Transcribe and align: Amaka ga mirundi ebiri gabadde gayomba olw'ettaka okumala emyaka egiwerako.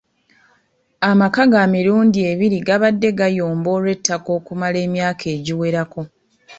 Amaka 1.09 1.41
ga 1.51 1.63
mirundi 1.73 2.19
ebiri 2.31 2.57
gabadde 2.67 3.09
gayomba 3.19 3.69
olw'ettaka 3.77 4.29
okumala 4.37 4.77
emyaka 4.87 5.25
egiwerako. 5.35 6.01